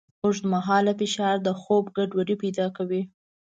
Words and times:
اوږدمهاله 0.23 0.93
فشار 0.99 1.35
د 1.43 1.49
خوب 1.61 1.85
ګډوډۍ 1.97 2.35
پیدا 2.43 2.65
کوي. 2.77 3.01